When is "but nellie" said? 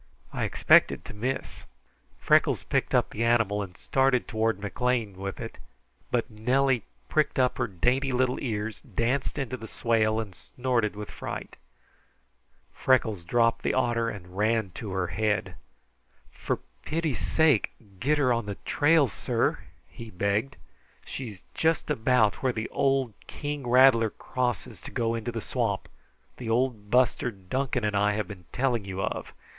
6.09-6.81